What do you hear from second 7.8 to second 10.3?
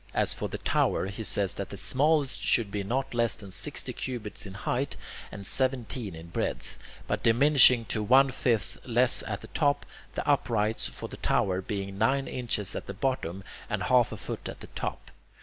to one fifth less at the top; the